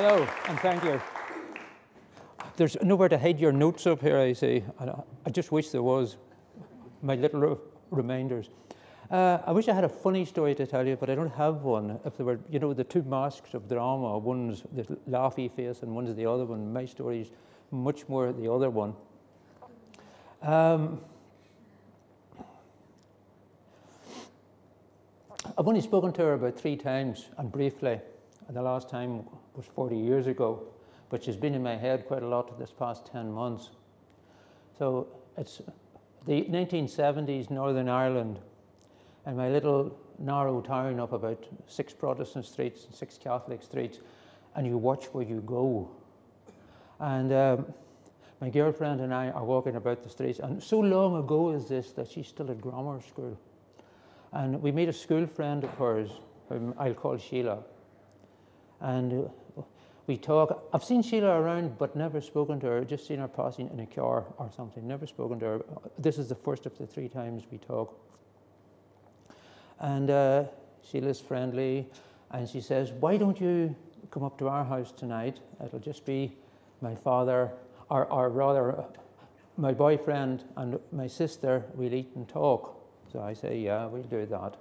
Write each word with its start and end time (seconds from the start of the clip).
Hello, 0.00 0.28
and 0.46 0.60
thank 0.60 0.84
you. 0.84 1.02
There's 2.56 2.76
nowhere 2.82 3.08
to 3.08 3.18
hide 3.18 3.40
your 3.40 3.50
notes 3.50 3.84
up 3.84 4.00
here, 4.00 4.16
I 4.16 4.32
see. 4.32 4.62
I- 4.78 5.30
just 5.32 5.50
wish 5.50 5.70
there 5.70 5.82
was. 5.82 6.18
My 7.02 7.16
little 7.16 7.40
re- 7.40 7.56
reminders. 7.90 8.48
Uh, 9.10 9.38
I 9.44 9.50
wish 9.50 9.66
I 9.66 9.72
had 9.72 9.82
a 9.82 9.88
funny 9.88 10.24
story 10.24 10.54
to 10.54 10.68
tell 10.68 10.86
you, 10.86 10.94
but 10.94 11.10
I 11.10 11.16
don't 11.16 11.32
have 11.34 11.64
one. 11.64 11.98
If 12.04 12.16
there 12.16 12.26
were, 12.26 12.38
you 12.48 12.60
know, 12.60 12.72
the 12.72 12.84
two 12.84 13.02
masks 13.02 13.54
of 13.54 13.68
drama, 13.68 14.18
one's 14.18 14.62
the 14.72 14.84
laughy 15.10 15.50
face 15.50 15.82
and 15.82 15.92
one's 15.92 16.14
the 16.14 16.26
other 16.26 16.44
one. 16.44 16.72
My 16.72 16.84
story's 16.84 17.32
much 17.72 18.08
more 18.08 18.32
the 18.32 18.52
other 18.52 18.70
one. 18.70 18.94
Um, 20.42 21.00
I've 25.58 25.66
only 25.66 25.80
spoken 25.80 26.12
to 26.12 26.22
her 26.22 26.34
about 26.34 26.56
three 26.56 26.76
times 26.76 27.30
and 27.36 27.50
briefly, 27.50 28.00
and 28.46 28.56
the 28.56 28.62
last 28.62 28.88
time 28.88 29.24
was 29.58 29.66
40 29.66 29.96
years 29.96 30.28
ago, 30.28 30.62
but 31.10 31.24
she's 31.24 31.36
been 31.36 31.52
in 31.52 31.62
my 31.64 31.76
head 31.76 32.06
quite 32.06 32.22
a 32.22 32.28
lot 32.28 32.56
this 32.60 32.70
past 32.70 33.10
10 33.10 33.32
months. 33.32 33.70
So 34.78 35.08
it's 35.36 35.60
the 36.26 36.44
1970s 36.44 37.50
Northern 37.50 37.88
Ireland, 37.88 38.38
and 39.26 39.36
my 39.36 39.48
little 39.48 39.98
narrow 40.20 40.60
town 40.60 41.00
up 41.00 41.12
about 41.12 41.44
six 41.66 41.92
Protestant 41.92 42.46
streets 42.46 42.84
and 42.84 42.94
six 42.94 43.18
Catholic 43.18 43.60
streets, 43.64 43.98
and 44.54 44.64
you 44.64 44.78
watch 44.78 45.06
where 45.06 45.24
you 45.24 45.40
go. 45.44 45.90
And 47.00 47.32
um, 47.32 47.74
my 48.40 48.50
girlfriend 48.50 49.00
and 49.00 49.12
I 49.12 49.30
are 49.30 49.44
walking 49.44 49.74
about 49.74 50.04
the 50.04 50.08
streets, 50.08 50.38
and 50.38 50.62
so 50.62 50.78
long 50.78 51.16
ago 51.16 51.50
is 51.50 51.68
this 51.68 51.90
that 51.92 52.08
she's 52.08 52.28
still 52.28 52.48
at 52.48 52.60
grammar 52.60 53.00
school. 53.02 53.36
And 54.32 54.62
we 54.62 54.70
meet 54.70 54.88
a 54.88 54.92
school 54.92 55.26
friend 55.26 55.64
of 55.64 55.70
hers, 55.70 56.10
whom 56.48 56.74
I'll 56.78 56.94
call 56.94 57.16
Sheila. 57.18 57.64
And 58.80 59.28
we 60.08 60.16
talk. 60.16 60.66
I've 60.72 60.82
seen 60.82 61.02
Sheila 61.02 61.38
around, 61.38 61.76
but 61.76 61.94
never 61.94 62.22
spoken 62.22 62.58
to 62.60 62.66
her, 62.66 62.84
just 62.84 63.06
seen 63.06 63.18
her 63.18 63.28
passing 63.28 63.68
in 63.70 63.78
a 63.78 63.86
car 63.86 64.24
or 64.38 64.50
something, 64.56 64.88
never 64.88 65.06
spoken 65.06 65.38
to 65.40 65.44
her. 65.44 65.64
This 65.98 66.16
is 66.18 66.28
the 66.30 66.34
first 66.34 66.64
of 66.64 66.76
the 66.78 66.86
three 66.86 67.08
times 67.08 67.44
we 67.52 67.58
talk. 67.58 67.94
And 69.78 70.10
uh, 70.10 70.44
Sheila's 70.82 71.20
friendly, 71.20 71.86
and 72.30 72.48
she 72.48 72.62
says, 72.62 72.90
Why 72.90 73.18
don't 73.18 73.38
you 73.38 73.76
come 74.10 74.24
up 74.24 74.38
to 74.38 74.48
our 74.48 74.64
house 74.64 74.92
tonight? 74.92 75.40
It'll 75.62 75.78
just 75.78 76.06
be 76.06 76.32
my 76.80 76.94
father, 76.94 77.52
or, 77.90 78.06
or 78.06 78.30
rather, 78.30 78.84
my 79.58 79.72
boyfriend 79.72 80.42
and 80.56 80.80
my 80.90 81.06
sister. 81.06 81.64
We'll 81.74 81.92
eat 81.92 82.10
and 82.16 82.26
talk. 82.26 82.80
So 83.12 83.20
I 83.20 83.34
say, 83.34 83.58
Yeah, 83.58 83.86
we'll 83.86 84.02
do 84.04 84.24
that. 84.24 84.56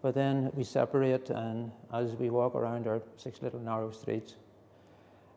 But 0.00 0.14
then 0.14 0.52
we 0.54 0.62
separate, 0.62 1.30
and 1.30 1.72
as 1.92 2.14
we 2.14 2.30
walk 2.30 2.54
around 2.54 2.86
our 2.86 3.02
six 3.16 3.42
little 3.42 3.58
narrow 3.58 3.90
streets, 3.90 4.36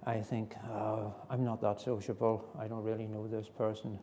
I 0.07 0.21
think, 0.21 0.55
oh, 0.71 1.13
I'm 1.29 1.43
not 1.43 1.59
that 1.61 1.81
sociable. 1.81 2.49
I 2.57 2.67
don't 2.69 2.83
really 2.83 3.07
know 3.07 3.27
this 3.27 3.49
person. 3.49 3.99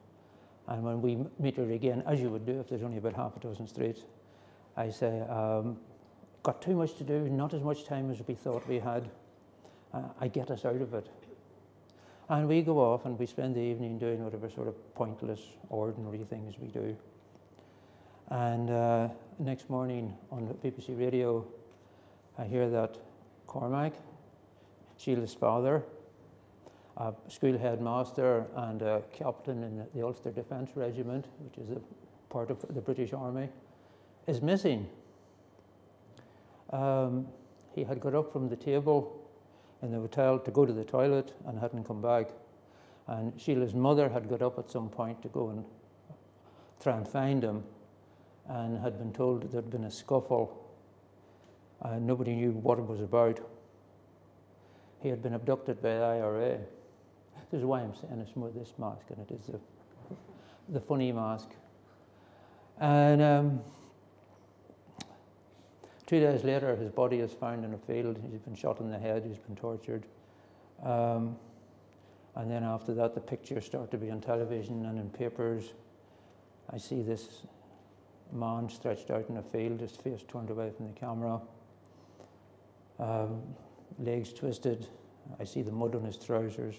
And 0.68 0.84
when 0.84 1.00
we 1.00 1.18
meet 1.38 1.56
her 1.56 1.70
again, 1.70 2.02
as 2.06 2.20
you 2.20 2.28
would 2.28 2.44
do 2.44 2.60
if 2.60 2.68
there's 2.68 2.82
only 2.82 2.98
about 2.98 3.14
half 3.14 3.34
a 3.38 3.40
dozen 3.40 3.66
streets, 3.66 4.02
I 4.76 4.90
say, 4.90 5.22
um, 5.22 5.78
got 6.42 6.60
too 6.60 6.76
much 6.76 6.94
to 6.96 7.04
do, 7.04 7.30
not 7.30 7.54
as 7.54 7.62
much 7.62 7.86
time 7.86 8.10
as 8.10 8.18
we 8.28 8.34
thought 8.34 8.68
we 8.68 8.78
had. 8.78 9.08
Uh, 9.94 10.02
I 10.20 10.28
get 10.28 10.50
us 10.50 10.66
out 10.66 10.82
of 10.82 10.92
it. 10.92 11.08
And 12.28 12.48
we 12.48 12.60
go 12.60 12.80
off 12.80 13.06
and 13.06 13.18
we 13.18 13.24
spend 13.24 13.54
the 13.54 13.60
evening 13.60 13.98
doing 13.98 14.22
whatever 14.22 14.50
sort 14.50 14.68
of 14.68 14.94
pointless, 14.94 15.40
ordinary 15.70 16.18
things 16.18 16.56
we 16.58 16.68
do. 16.68 16.94
And 18.28 18.70
uh, 18.70 19.08
next 19.38 19.70
morning 19.70 20.14
on 20.30 20.54
BBC 20.62 20.98
radio, 20.98 21.46
I 22.36 22.44
hear 22.44 22.68
that 22.68 22.98
Cormac, 23.46 23.94
Sheila's 25.04 25.34
father, 25.34 25.82
a 26.96 27.12
school 27.28 27.58
headmaster 27.58 28.46
and 28.56 28.80
a 28.80 29.02
captain 29.12 29.62
in 29.62 29.86
the- 29.92 30.02
Ulster 30.02 30.30
Defence 30.30 30.70
Regiment, 30.76 31.26
which 31.40 31.58
is 31.58 31.70
a 31.70 31.80
part 32.30 32.50
of 32.50 32.64
the 32.70 32.80
British 32.80 33.12
Army, 33.12 33.50
is 34.26 34.40
missing. 34.40 34.88
Um, 36.70 37.28
he 37.72 37.84
had 37.84 38.00
got 38.00 38.14
up 38.14 38.32
from 38.32 38.48
the 38.48 38.56
table 38.56 39.20
in 39.82 39.90
the 39.90 39.98
hotel 39.98 40.38
to 40.38 40.50
go 40.50 40.64
to 40.64 40.72
the 40.72 40.84
toilet 40.84 41.34
and 41.44 41.58
hadn't 41.58 41.84
come 41.84 42.00
back. 42.00 42.30
And 43.06 43.38
Sheila's 43.38 43.74
mother 43.74 44.08
had 44.08 44.26
got 44.28 44.40
up 44.40 44.58
at 44.58 44.70
some 44.70 44.88
point 44.88 45.20
to 45.20 45.28
go 45.28 45.50
and 45.50 45.64
try 46.80 46.96
and 46.96 47.06
find 47.06 47.42
him 47.42 47.62
and 48.48 48.78
had 48.78 48.96
been 48.96 49.12
told 49.12 49.42
that 49.42 49.52
there'd 49.52 49.70
been 49.70 49.84
a 49.84 49.90
scuffle 49.90 50.72
and 51.82 52.06
nobody 52.06 52.34
knew 52.34 52.52
what 52.52 52.78
it 52.78 52.86
was 52.86 53.02
about. 53.02 53.40
He 55.04 55.10
had 55.10 55.22
been 55.22 55.34
abducted 55.34 55.82
by 55.82 55.90
the 55.90 56.02
IRA. 56.02 56.58
This 57.50 57.58
is 57.58 57.64
why 57.66 57.82
I'm 57.82 57.94
saying 57.94 58.18
it's 58.20 58.34
more 58.34 58.50
this 58.50 58.72
mask, 58.78 59.02
and 59.10 59.18
it 59.18 59.34
is 59.34 59.46
the, 59.48 59.60
the 60.70 60.80
funny 60.80 61.12
mask. 61.12 61.50
And 62.80 63.20
um, 63.20 63.60
two 66.06 66.20
days 66.20 66.42
later, 66.42 66.74
his 66.74 66.90
body 66.90 67.18
is 67.18 67.34
found 67.34 67.66
in 67.66 67.74
a 67.74 67.76
field. 67.76 68.18
He's 68.32 68.40
been 68.40 68.54
shot 68.54 68.80
in 68.80 68.90
the 68.90 68.98
head, 68.98 69.24
he's 69.26 69.36
been 69.36 69.56
tortured. 69.56 70.06
Um, 70.82 71.36
and 72.34 72.50
then 72.50 72.64
after 72.64 72.94
that, 72.94 73.14
the 73.14 73.20
pictures 73.20 73.66
start 73.66 73.90
to 73.90 73.98
be 73.98 74.10
on 74.10 74.22
television 74.22 74.86
and 74.86 74.98
in 74.98 75.10
papers. 75.10 75.74
I 76.72 76.78
see 76.78 77.02
this 77.02 77.42
man 78.32 78.70
stretched 78.70 79.10
out 79.10 79.28
in 79.28 79.36
a 79.36 79.42
field, 79.42 79.80
his 79.80 79.96
face 79.96 80.22
turned 80.26 80.48
away 80.48 80.70
from 80.74 80.86
the 80.86 80.98
camera, 80.98 81.42
um, 82.98 83.42
legs 83.98 84.32
twisted. 84.32 84.86
I 85.40 85.44
see 85.44 85.62
the 85.62 85.72
mud 85.72 85.94
on 85.94 86.04
his 86.04 86.16
trousers. 86.16 86.76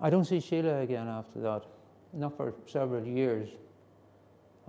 I 0.00 0.08
don't 0.08 0.24
see 0.24 0.40
Sheila 0.40 0.80
again 0.80 1.08
after 1.08 1.40
that, 1.40 1.64
not 2.12 2.36
for 2.36 2.54
several 2.66 3.06
years. 3.06 3.50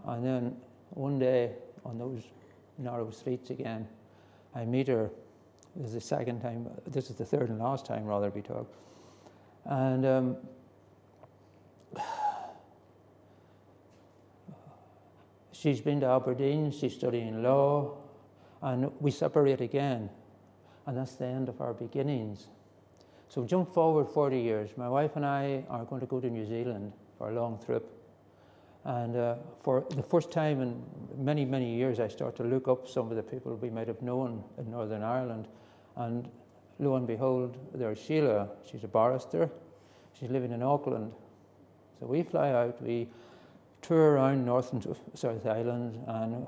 And 0.06 0.26
then 0.26 0.58
one 0.90 1.20
day 1.20 1.54
on 1.86 1.98
those 1.98 2.24
narrow 2.78 3.10
streets 3.12 3.50
again, 3.50 3.88
I 4.54 4.66
meet 4.66 4.90
her. 4.90 5.10
This 5.76 5.88
is 5.90 5.94
the 5.94 6.02
second 6.02 6.42
time, 6.42 6.70
this 6.88 7.10
is 7.10 7.16
the 7.16 7.24
third 7.24 7.50
and 7.50 7.60
last 7.60 7.86
time, 7.86 8.06
rather, 8.06 8.30
we 8.30 8.42
talk. 8.42 8.68
And 9.66 10.06
um, 10.06 10.36
she's 15.54 15.80
been 15.80 16.02
to 16.02 16.08
Aberdeen, 16.08 16.72
she's 16.72 16.94
studying 16.94 17.42
law, 17.42 17.96
and 18.62 18.92
we 19.00 19.12
separate 19.12 19.62
again. 19.62 20.10
And 20.92 21.00
that's 21.00 21.16
the 21.16 21.26
end 21.26 21.48
of 21.48 21.62
our 21.62 21.74
beginnings. 21.74 22.48
So 23.30 23.46
jump 23.46 23.74
forward 23.74 24.10
40 24.10 24.38
years. 24.38 24.72
My 24.76 24.90
wife 24.90 25.16
and 25.16 25.26
I 25.26 25.64
are 25.70 25.86
going 25.86 26.02
to 26.02 26.06
go 26.06 26.20
to 26.20 26.30
New 26.30 26.46
Zealand 26.46 26.92
for 27.18 27.30
a 27.30 27.34
long 27.34 27.60
trip. 27.66 27.90
And 28.84 29.16
uh, 29.16 29.36
for 29.64 29.86
the 29.92 30.04
first 30.04 30.32
time 30.32 30.60
in 30.60 30.84
many, 31.18 31.46
many 31.46 31.74
years, 31.74 32.02
I 32.02 32.10
start 32.10 32.36
to 32.36 32.44
look 32.44 32.68
up 32.68 32.90
some 32.90 33.10
of 33.10 33.16
the 33.16 33.24
people 33.24 33.56
we 33.56 33.70
might 33.70 33.88
have 33.88 34.02
known 34.02 34.44
in 34.58 34.70
Northern 34.70 35.02
Ireland. 35.02 35.48
And 35.96 36.28
lo 36.80 36.98
and 36.98 37.08
behold, 37.08 37.58
there's 37.74 37.98
Sheila. 37.98 38.50
She's 38.70 38.84
a 38.84 38.90
barrister. 38.90 39.50
She's 40.12 40.30
living 40.30 40.52
in 40.52 40.62
Auckland. 40.62 41.14
So 42.02 42.06
we 42.06 42.22
fly 42.22 42.52
out, 42.52 42.82
we 42.82 43.08
tour 43.82 44.16
around 44.16 44.46
North 44.46 44.74
and 44.74 44.86
South 45.14 45.46
Island, 45.46 46.04
and 46.08 46.46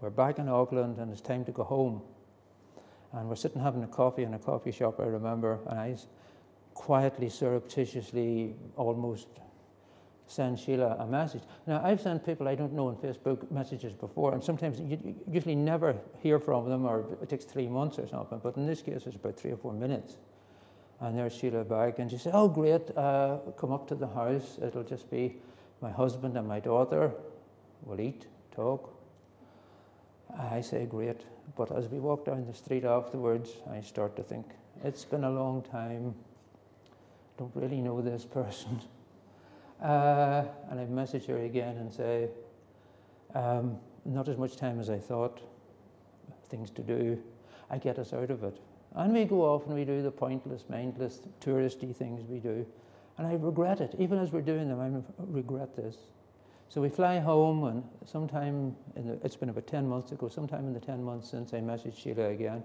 we're 0.00 0.08
back 0.08 0.38
in 0.38 0.48
Auckland, 0.48 0.96
and 0.96 1.12
it's 1.12 1.20
time 1.20 1.44
to 1.44 1.52
go 1.52 1.62
home. 1.62 2.00
And 3.12 3.28
we're 3.28 3.36
sitting 3.36 3.60
having 3.60 3.82
a 3.82 3.88
coffee 3.88 4.22
in 4.22 4.34
a 4.34 4.38
coffee 4.38 4.72
shop, 4.72 5.00
I 5.00 5.04
remember, 5.04 5.58
and 5.66 5.78
I 5.78 5.96
quietly, 6.74 7.28
surreptitiously, 7.28 8.54
almost 8.76 9.28
send 10.26 10.58
Sheila 10.58 10.96
a 10.98 11.06
message. 11.06 11.42
Now, 11.66 11.82
I've 11.84 12.00
sent 12.00 12.24
people 12.24 12.48
I 12.48 12.54
don't 12.54 12.72
know 12.72 12.88
on 12.88 12.96
Facebook 12.96 13.50
messages 13.50 13.92
before, 13.92 14.32
and 14.32 14.42
sometimes 14.42 14.80
you 14.80 15.14
usually 15.30 15.54
never 15.54 15.94
hear 16.20 16.38
from 16.38 16.68
them, 16.70 16.86
or 16.86 17.04
it 17.22 17.28
takes 17.28 17.44
three 17.44 17.68
months 17.68 17.98
or 17.98 18.08
something. 18.08 18.40
But 18.42 18.56
in 18.56 18.66
this 18.66 18.80
case, 18.80 19.02
it's 19.06 19.16
about 19.16 19.38
three 19.38 19.50
or 19.50 19.58
four 19.58 19.74
minutes. 19.74 20.16
And 21.00 21.18
there's 21.18 21.34
Sheila 21.34 21.64
back, 21.64 21.98
and 21.98 22.10
she 22.10 22.16
said, 22.16 22.32
"Oh, 22.34 22.48
great! 22.48 22.96
Uh, 22.96 23.38
come 23.58 23.72
up 23.72 23.88
to 23.88 23.94
the 23.94 24.06
house. 24.06 24.58
It'll 24.62 24.84
just 24.84 25.10
be 25.10 25.36
my 25.82 25.90
husband 25.90 26.36
and 26.36 26.48
my 26.48 26.60
daughter 26.60 27.12
We'll 27.84 28.00
eat, 28.00 28.26
talk. 28.54 28.94
I 30.52 30.60
say, 30.60 30.84
great. 30.84 31.22
But 31.56 31.72
as 31.76 31.88
we 31.88 31.98
walk 31.98 32.26
down 32.26 32.46
the 32.46 32.54
street 32.54 32.84
afterwards, 32.84 33.50
I 33.70 33.80
start 33.80 34.16
to 34.16 34.22
think, 34.22 34.46
it's 34.84 35.04
been 35.04 35.24
a 35.24 35.30
long 35.30 35.62
time. 35.62 36.14
Don't 37.38 37.54
really 37.54 37.80
know 37.80 38.00
this 38.00 38.24
person. 38.24 38.80
Uh, 39.82 40.44
and 40.70 40.78
I 40.78 40.84
message 40.84 41.26
her 41.26 41.38
again 41.38 41.76
and 41.76 41.92
say, 41.92 42.28
um, 43.34 43.78
not 44.04 44.28
as 44.28 44.36
much 44.36 44.56
time 44.56 44.78
as 44.78 44.88
I 44.88 44.98
thought, 44.98 45.40
things 46.48 46.70
to 46.70 46.82
do. 46.82 47.20
I 47.68 47.78
get 47.78 47.98
us 47.98 48.12
out 48.12 48.30
of 48.30 48.44
it. 48.44 48.60
And 48.94 49.12
we 49.12 49.24
go 49.24 49.42
off 49.42 49.66
and 49.66 49.74
we 49.74 49.84
do 49.84 50.00
the 50.00 50.12
pointless, 50.12 50.66
mindless, 50.68 51.22
touristy 51.40 51.96
things 51.96 52.22
we 52.28 52.38
do. 52.38 52.64
And 53.18 53.26
I 53.26 53.32
regret 53.32 53.80
it. 53.80 53.96
Even 53.98 54.20
as 54.20 54.30
we're 54.30 54.40
doing 54.40 54.68
them, 54.68 54.78
I 54.78 55.24
regret 55.24 55.74
this. 55.74 55.96
So 56.72 56.80
we 56.80 56.88
fly 56.88 57.18
home, 57.18 57.64
and 57.64 57.84
sometime, 58.06 58.74
the, 58.94 59.18
it's 59.22 59.36
been 59.36 59.50
about 59.50 59.66
10 59.66 59.86
months 59.86 60.10
ago, 60.10 60.30
sometime 60.30 60.66
in 60.66 60.72
the 60.72 60.80
10 60.80 61.04
months 61.04 61.30
since 61.30 61.52
I 61.52 61.58
messaged 61.58 61.98
Sheila 61.98 62.30
again. 62.30 62.62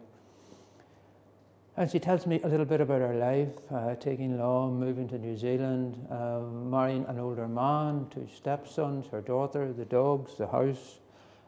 And 1.75 1.92
she 1.92 2.00
tells 2.00 2.25
me 2.25 2.39
a 2.45 2.48
little 2.48 2.65
bit 2.65 2.80
about 2.80 3.01
her 3.01 3.15
life, 3.15 3.50
uh, 3.69 3.95
taking 3.95 4.39
law, 4.39 4.69
moving 4.69 5.09
to 5.09 5.18
New 5.18 5.36
Zealand, 5.36 6.07
um, 6.09 6.71
marrying 6.71 7.04
an 7.09 7.19
older 7.19 7.50
man, 7.50 8.07
two 8.09 8.30
stepsons, 8.33 9.07
her 9.07 9.19
daughter, 9.19 9.74
the 9.74 9.83
dogs, 9.83 10.38
the 10.38 10.48
house, 10.48 11.00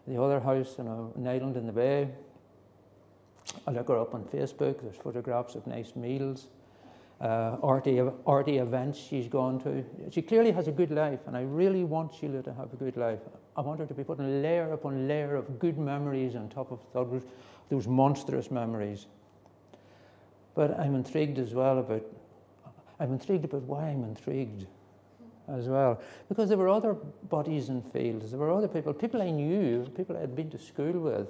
the 0.05 0.21
other 0.21 0.41
house 0.41 0.75
on 0.79 1.13
an 1.15 1.27
island 1.29 1.55
in 1.55 1.65
the 1.65 1.71
bay. 1.71 2.09
I 3.67 3.71
look 3.71 3.87
her 3.87 3.97
up 3.97 4.13
on 4.13 4.25
Facebook, 4.25 4.81
there's 4.81 4.97
photographs 4.97 5.55
of 5.55 5.65
nice 5.65 5.95
meals, 5.95 6.49
uh, 7.21 7.57
arty, 7.61 8.01
arty 8.25 8.57
events 8.57 8.97
she's 8.97 9.27
gone 9.27 9.59
to. 9.61 9.83
She 10.09 10.21
clearly 10.21 10.51
has 10.51 10.67
a 10.67 10.71
good 10.71 10.91
life, 10.91 11.19
and 11.27 11.35
I 11.35 11.41
really 11.41 11.83
want 11.83 12.13
Sheila 12.13 12.41
to 12.43 12.53
have 12.53 12.71
a 12.71 12.77
good 12.77 12.95
life. 12.95 13.19
I 13.57 13.61
want 13.61 13.79
her 13.79 13.85
to 13.85 13.93
be 13.93 14.03
putting 14.03 14.41
layer 14.41 14.71
upon 14.71 15.07
layer 15.07 15.35
of 15.35 15.59
good 15.59 15.77
memories 15.77 16.35
on 16.35 16.47
top 16.49 16.71
of 16.71 16.79
those, 16.93 17.23
those 17.69 17.87
monstrous 17.87 18.51
memories. 18.51 19.07
But 20.55 20.79
I'm 20.79 20.95
intrigued 20.95 21.39
as 21.39 21.53
well 21.53 21.79
about, 21.79 22.03
I'm 22.99 23.11
intrigued 23.11 23.45
about 23.45 23.63
why 23.63 23.89
I'm 23.89 24.03
intrigued 24.03 24.65
as 25.49 25.67
well. 25.67 26.01
Because 26.29 26.47
there 26.47 26.57
were 26.57 26.69
other 26.69 26.93
bodies 26.93 27.69
and 27.69 27.83
fields, 27.91 28.31
there 28.31 28.39
were 28.39 28.51
other 28.51 28.67
people, 28.67 28.93
people 28.93 29.21
I 29.21 29.31
knew, 29.31 29.85
people 29.95 30.15
I 30.15 30.21
had 30.21 30.35
been 30.35 30.49
to 30.51 30.57
school 30.57 30.93
with, 30.93 31.27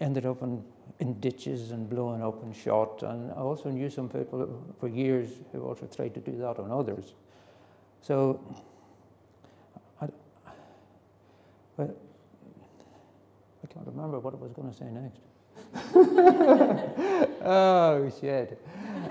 ended 0.00 0.26
up 0.26 0.42
in, 0.42 0.62
in 1.00 1.18
ditches 1.20 1.70
and 1.70 1.88
blown 1.88 2.22
up 2.22 2.42
and 2.42 2.54
shot. 2.54 3.02
And 3.02 3.30
I 3.32 3.36
also 3.36 3.70
knew 3.70 3.90
some 3.90 4.08
people 4.08 4.62
for 4.78 4.88
years 4.88 5.30
who 5.52 5.62
also 5.62 5.86
tried 5.86 6.14
to 6.14 6.20
do 6.20 6.36
that 6.38 6.58
on 6.58 6.70
others. 6.70 7.14
So, 8.00 8.40
I, 10.00 10.08
well, 11.76 11.94
I 13.64 13.66
can't 13.66 13.86
remember 13.86 14.18
what 14.20 14.34
I 14.34 14.36
was 14.36 14.52
going 14.52 14.70
to 14.70 14.76
say 14.76 14.90
next. 14.90 15.20
oh, 17.44 18.12
shit. 18.20 18.60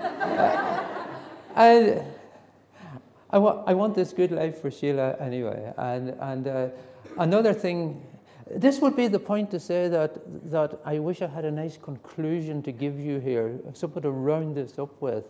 I, 1.56 2.02
I, 3.30 3.38
wa- 3.38 3.64
I 3.66 3.74
want 3.74 3.94
this 3.94 4.12
good 4.12 4.30
life 4.30 4.60
for 4.60 4.70
Sheila 4.70 5.16
anyway. 5.18 5.72
And, 5.76 6.10
and 6.20 6.46
uh, 6.46 6.68
another 7.18 7.52
thing, 7.52 8.02
this 8.50 8.80
would 8.80 8.94
be 8.94 9.08
the 9.08 9.18
point 9.18 9.50
to 9.50 9.60
say 9.60 9.88
that, 9.88 10.20
that 10.50 10.80
I 10.84 10.98
wish 11.00 11.20
I 11.20 11.26
had 11.26 11.44
a 11.44 11.50
nice 11.50 11.76
conclusion 11.76 12.62
to 12.62 12.72
give 12.72 12.98
you 12.98 13.18
here, 13.18 13.58
something 13.74 14.02
to 14.02 14.10
round 14.10 14.56
this 14.56 14.78
up 14.78 15.00
with. 15.00 15.24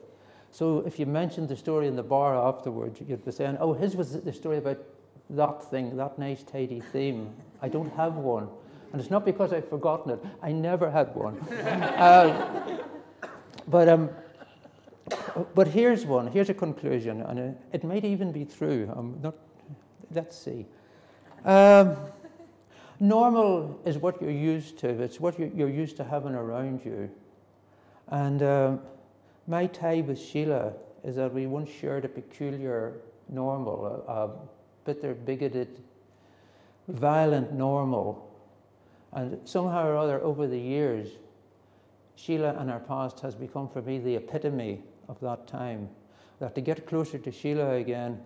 So 0.50 0.80
if 0.86 0.98
you 0.98 1.06
mentioned 1.06 1.48
the 1.48 1.56
story 1.56 1.88
in 1.88 1.96
the 1.96 2.02
bar 2.02 2.36
afterwards, 2.36 3.00
you'd 3.06 3.24
be 3.24 3.32
saying, 3.32 3.56
oh, 3.58 3.72
his 3.72 3.96
was 3.96 4.20
the 4.20 4.32
story 4.32 4.58
about 4.58 4.78
that 5.30 5.64
thing, 5.64 5.96
that 5.96 6.18
nice, 6.18 6.42
tidy 6.42 6.80
theme. 6.92 7.34
I 7.62 7.68
don't 7.68 7.94
have 7.96 8.16
one. 8.16 8.48
And 8.92 9.00
it's 9.00 9.10
not 9.10 9.24
because 9.24 9.52
I've 9.52 9.68
forgotten 9.68 10.12
it, 10.12 10.24
I 10.42 10.52
never 10.52 10.90
had 10.90 11.14
one. 11.14 11.38
uh, 11.40 12.78
but, 13.68 13.88
um, 13.88 14.10
but 15.54 15.68
here's 15.68 16.04
one, 16.04 16.28
here's 16.28 16.50
a 16.50 16.54
conclusion, 16.54 17.22
and 17.22 17.38
it, 17.38 17.56
it 17.72 17.84
might 17.84 18.04
even 18.04 18.30
be 18.30 18.44
true. 18.44 18.92
I'm 18.94 19.20
not, 19.22 19.34
let's 20.12 20.36
see. 20.36 20.66
Um, 21.44 21.96
normal 23.00 23.80
is 23.84 23.98
what 23.98 24.20
you're 24.20 24.30
used 24.30 24.78
to, 24.78 24.88
it's 24.88 25.20
what 25.20 25.38
you're, 25.38 25.68
used 25.68 25.96
to 25.96 26.04
having 26.04 26.34
around 26.34 26.84
you. 26.84 27.10
And 28.08 28.42
um, 28.42 28.80
my 29.46 29.66
tie 29.66 30.00
with 30.00 30.20
Sheila 30.20 30.72
is 31.04 31.16
that 31.16 31.32
we 31.32 31.46
once 31.46 31.70
shared 31.70 32.04
a 32.04 32.08
peculiar 32.08 32.94
normal, 33.28 34.04
a, 34.06 34.12
a 34.12 34.30
bitter, 34.84 35.14
bigoted, 35.14 35.82
violent 36.88 37.52
normal 37.52 38.26
and 39.16 39.38
somehow 39.44 39.86
or 39.86 39.96
other, 39.96 40.22
over 40.22 40.46
the 40.46 40.58
years, 40.58 41.08
Sheila 42.16 42.54
and 42.58 42.70
her 42.70 42.78
past 42.78 43.20
has 43.20 43.34
become 43.34 43.68
for 43.68 43.80
me 43.80 43.98
the 43.98 44.14
epitome 44.14 44.82
of 45.08 45.18
that 45.20 45.46
time. 45.46 45.88
That 46.38 46.54
to 46.54 46.60
get 46.60 46.86
closer 46.86 47.18
to 47.18 47.32
Sheila 47.32 47.76
again 47.76 48.20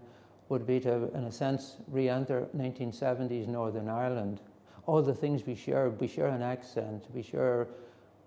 would 0.48 0.66
be 0.66 0.80
to, 0.80 1.08
in 1.14 1.24
a 1.24 1.32
sense, 1.32 1.76
re 1.86 2.08
enter 2.08 2.48
1970s 2.56 3.46
Northern 3.46 3.88
Ireland. 3.88 4.40
All 4.86 5.02
the 5.02 5.14
things 5.14 5.46
we 5.46 5.54
share, 5.54 5.88
we 5.90 6.06
share 6.06 6.28
an 6.28 6.42
accent, 6.42 7.04
we 7.12 7.22
share 7.22 7.68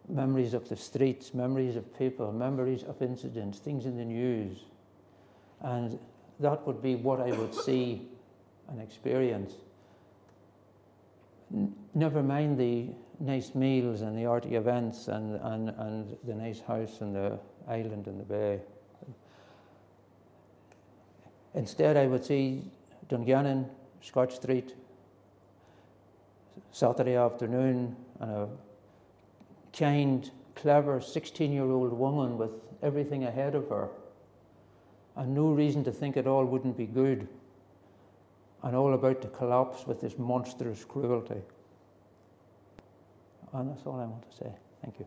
memories 0.07 0.53
of 0.53 0.67
the 0.69 0.75
streets, 0.75 1.33
memories 1.33 1.75
of 1.75 1.97
people, 1.97 2.31
memories 2.31 2.83
of 2.83 3.01
incidents, 3.01 3.59
things 3.59 3.85
in 3.85 3.97
the 3.97 4.05
news. 4.05 4.65
And 5.61 5.97
that 6.39 6.65
would 6.67 6.81
be 6.81 6.95
what 6.95 7.19
I 7.19 7.31
would 7.31 7.53
see 7.53 8.07
and 8.69 8.81
experience 8.81 9.53
never 11.93 12.23
mind 12.23 12.57
the 12.57 12.89
nice 13.19 13.53
meals 13.55 14.01
and 14.01 14.17
the 14.17 14.25
arty 14.25 14.55
events 14.55 15.07
and, 15.07 15.35
and, 15.43 15.69
and 15.69 16.17
the 16.23 16.33
nice 16.33 16.59
house 16.61 17.01
and 17.01 17.15
the 17.15 17.39
island 17.67 18.07
and 18.07 18.19
the 18.19 18.23
bay. 18.23 18.59
Instead, 21.53 21.97
I 21.97 22.07
would 22.07 22.25
see 22.25 22.63
Dungannon, 23.09 23.69
Scotch 24.01 24.35
Street, 24.35 24.75
Saturday 26.73 27.15
afternoon, 27.15 27.95
and 28.19 28.31
a 28.31 28.49
kind, 29.71 30.31
clever 30.55 30.99
16 30.99 31.53
year 31.53 31.69
old 31.69 31.93
woman 31.93 32.37
with 32.37 32.49
everything 32.81 33.23
ahead 33.23 33.53
of 33.53 33.69
her, 33.69 33.89
and 35.15 35.35
no 35.35 35.51
reason 35.51 35.83
to 35.83 35.91
think 35.91 36.17
it 36.17 36.25
all 36.25 36.43
wouldn't 36.43 36.75
be 36.75 36.87
good 36.87 37.27
and 38.63 38.75
all 38.75 38.93
about 38.93 39.21
to 39.21 39.27
collapse 39.27 39.85
with 39.85 40.01
this 40.01 40.17
monstrous 40.17 40.83
cruelty. 40.83 41.41
And 43.53 43.69
that's 43.69 43.85
all 43.85 43.99
I 43.99 44.05
want 44.05 44.29
to 44.31 44.35
say. 44.35 44.51
Thank 44.81 44.99
you. 44.99 45.05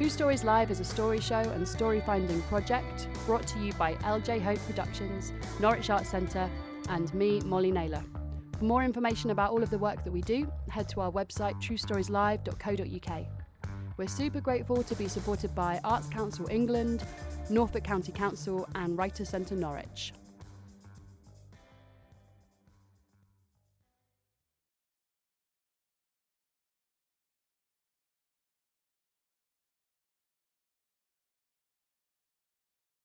True 0.00 0.08
Stories 0.08 0.44
Live 0.44 0.70
is 0.70 0.80
a 0.80 0.84
story 0.84 1.20
show 1.20 1.40
and 1.40 1.68
story 1.68 2.00
finding 2.00 2.40
project 2.44 3.06
brought 3.26 3.46
to 3.48 3.58
you 3.58 3.70
by 3.74 3.96
LJ 3.96 4.40
Hope 4.40 4.58
Productions, 4.60 5.34
Norwich 5.60 5.90
Arts 5.90 6.08
Centre, 6.08 6.48
and 6.88 7.12
me, 7.12 7.38
Molly 7.40 7.70
Naylor. 7.70 8.02
For 8.58 8.64
more 8.64 8.82
information 8.82 9.28
about 9.28 9.50
all 9.50 9.62
of 9.62 9.68
the 9.68 9.76
work 9.76 10.02
that 10.04 10.10
we 10.10 10.22
do, 10.22 10.50
head 10.70 10.88
to 10.88 11.02
our 11.02 11.12
website 11.12 11.60
truestorieslive.co.uk. 11.60 13.26
We're 13.98 14.08
super 14.08 14.40
grateful 14.40 14.82
to 14.82 14.94
be 14.94 15.06
supported 15.06 15.54
by 15.54 15.78
Arts 15.84 16.08
Council 16.08 16.48
England, 16.50 17.04
Norfolk 17.50 17.84
County 17.84 18.12
Council, 18.12 18.66
and 18.76 18.96
Writers 18.96 19.28
Centre 19.28 19.54
Norwich. 19.54 20.14